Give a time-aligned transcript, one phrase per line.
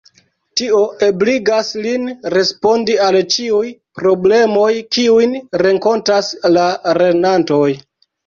[0.59, 0.77] Tio
[1.07, 3.69] ebligas lin respondi al ĉiuj
[3.99, 6.67] problemoj kiujn renkontas la
[7.01, 7.71] lernantoj.